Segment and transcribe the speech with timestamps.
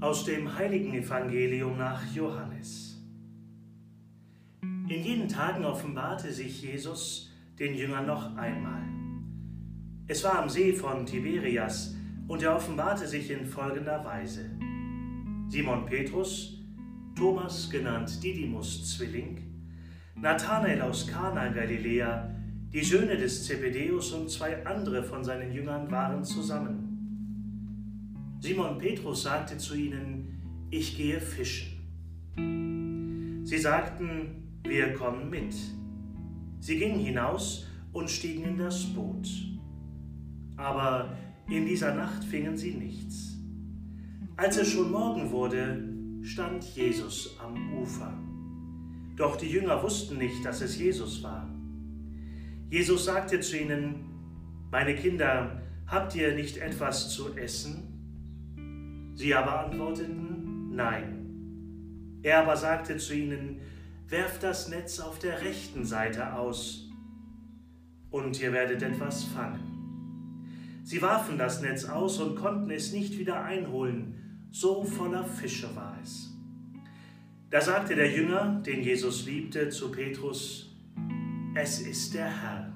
[0.00, 3.02] Aus dem heiligen Evangelium nach Johannes.
[4.62, 8.84] In jenen Tagen offenbarte sich Jesus den Jüngern noch einmal.
[10.06, 11.96] Es war am See von Tiberias
[12.28, 14.48] und er offenbarte sich in folgender Weise.
[15.48, 16.62] Simon Petrus,
[17.16, 19.42] Thomas genannt Didymus Zwilling,
[20.14, 22.30] Nathanael aus Kana Galiläa,
[22.72, 26.87] die Söhne des Zebedeus und zwei andere von seinen Jüngern waren zusammen.
[28.40, 31.78] Simon Petrus sagte zu ihnen, ich gehe fischen.
[33.44, 35.54] Sie sagten, wir kommen mit.
[36.60, 39.28] Sie gingen hinaus und stiegen in das Boot.
[40.56, 41.16] Aber
[41.48, 43.38] in dieser Nacht fingen sie nichts.
[44.36, 45.82] Als es schon Morgen wurde,
[46.22, 48.12] stand Jesus am Ufer.
[49.16, 51.48] Doch die Jünger wussten nicht, dass es Jesus war.
[52.70, 54.04] Jesus sagte zu ihnen,
[54.70, 57.97] meine Kinder, habt ihr nicht etwas zu essen?
[59.18, 62.20] Sie aber antworteten, nein.
[62.22, 63.58] Er aber sagte zu ihnen,
[64.06, 66.88] werft das Netz auf der rechten Seite aus,
[68.10, 70.84] und ihr werdet etwas fangen.
[70.84, 75.98] Sie warfen das Netz aus und konnten es nicht wieder einholen, so voller Fische war
[76.00, 76.32] es.
[77.50, 80.76] Da sagte der Jünger, den Jesus liebte, zu Petrus,
[81.56, 82.72] es ist der Herr.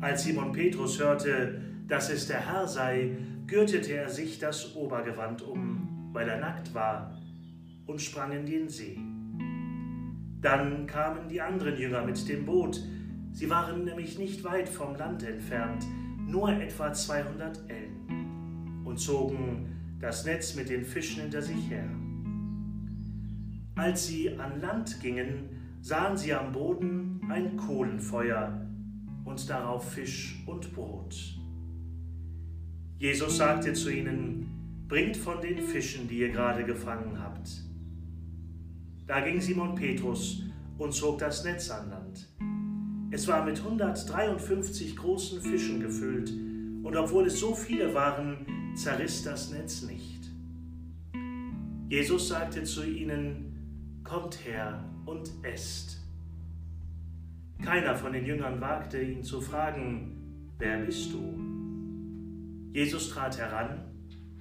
[0.00, 6.10] Als Simon Petrus hörte, dass es der Herr sei, gürtete er sich das Obergewand um,
[6.12, 7.18] weil er nackt war,
[7.86, 8.98] und sprang in den See.
[10.40, 12.80] Dann kamen die anderen Jünger mit dem Boot.
[13.32, 15.84] Sie waren nämlich nicht weit vom Land entfernt,
[16.26, 21.88] nur etwa 200 Ellen, und zogen das Netz mit den Fischen hinter sich her.
[23.76, 25.48] Als sie an Land gingen,
[25.80, 28.66] sahen sie am Boden ein Kohlenfeuer
[29.24, 31.43] und darauf Fisch und Brot.
[32.98, 37.48] Jesus sagte zu ihnen, bringt von den Fischen, die ihr gerade gefangen habt.
[39.06, 40.42] Da ging Simon Petrus
[40.78, 42.28] und zog das Netz an Land.
[43.10, 46.32] Es war mit 153 großen Fischen gefüllt,
[46.82, 50.30] und obwohl es so viele waren, zerriss das Netz nicht.
[51.88, 53.50] Jesus sagte zu ihnen,
[54.04, 55.98] Kommt her und esst.
[57.62, 61.53] Keiner von den Jüngern wagte ihn zu fragen, wer bist du?
[62.74, 63.84] Jesus trat heran,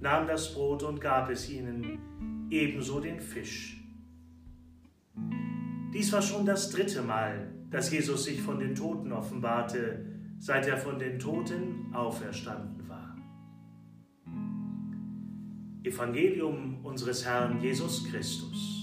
[0.00, 3.78] nahm das Brot und gab es ihnen, ebenso den Fisch.
[5.92, 10.06] Dies war schon das dritte Mal, dass Jesus sich von den Toten offenbarte,
[10.38, 13.14] seit er von den Toten auferstanden war.
[15.82, 18.73] Evangelium unseres Herrn Jesus Christus.